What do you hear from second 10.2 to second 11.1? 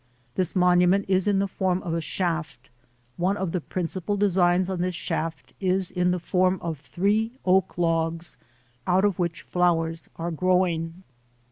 growing.